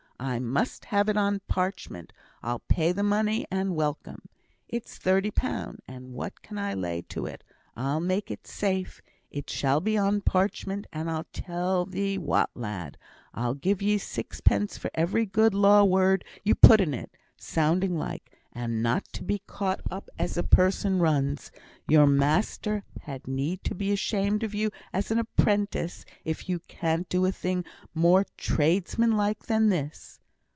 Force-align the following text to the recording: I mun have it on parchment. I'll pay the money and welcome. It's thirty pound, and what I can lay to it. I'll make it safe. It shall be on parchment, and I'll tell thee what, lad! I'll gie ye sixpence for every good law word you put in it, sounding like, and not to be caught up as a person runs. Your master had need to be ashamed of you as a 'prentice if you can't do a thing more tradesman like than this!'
I 0.23 0.37
mun 0.37 0.67
have 0.85 1.09
it 1.09 1.17
on 1.17 1.41
parchment. 1.47 2.13
I'll 2.43 2.59
pay 2.59 2.91
the 2.91 3.01
money 3.01 3.47
and 3.49 3.75
welcome. 3.75 4.29
It's 4.69 4.99
thirty 4.99 5.31
pound, 5.31 5.79
and 5.87 6.13
what 6.13 6.33
I 6.43 6.45
can 6.47 6.79
lay 6.79 7.01
to 7.09 7.25
it. 7.25 7.43
I'll 7.75 7.99
make 8.01 8.29
it 8.29 8.45
safe. 8.45 9.01
It 9.31 9.49
shall 9.49 9.81
be 9.81 9.97
on 9.97 10.21
parchment, 10.21 10.85
and 10.93 11.09
I'll 11.09 11.25
tell 11.33 11.87
thee 11.87 12.19
what, 12.19 12.51
lad! 12.53 12.99
I'll 13.33 13.55
gie 13.55 13.75
ye 13.79 13.97
sixpence 13.97 14.77
for 14.77 14.91
every 14.93 15.25
good 15.25 15.55
law 15.55 15.83
word 15.83 16.23
you 16.43 16.53
put 16.53 16.81
in 16.81 16.93
it, 16.93 17.17
sounding 17.35 17.97
like, 17.97 18.27
and 18.53 18.83
not 18.83 19.05
to 19.13 19.23
be 19.23 19.39
caught 19.47 19.79
up 19.89 20.09
as 20.19 20.35
a 20.37 20.43
person 20.43 20.99
runs. 20.99 21.49
Your 21.87 22.05
master 22.05 22.83
had 23.03 23.25
need 23.25 23.63
to 23.63 23.73
be 23.73 23.93
ashamed 23.93 24.43
of 24.43 24.53
you 24.53 24.69
as 24.91 25.09
a 25.09 25.23
'prentice 25.23 26.03
if 26.25 26.49
you 26.49 26.59
can't 26.67 27.07
do 27.07 27.25
a 27.25 27.31
thing 27.31 27.63
more 27.93 28.25
tradesman 28.35 29.13
like 29.15 29.45
than 29.45 29.69
this!' 29.69 30.17